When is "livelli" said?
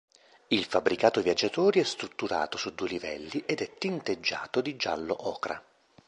2.89-3.43